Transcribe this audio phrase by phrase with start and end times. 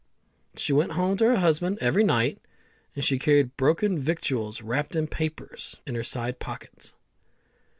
[0.55, 2.41] She went home to her husband every night,
[2.95, 6.95] and she carried broken victuals wrapped in papers in her side pockets.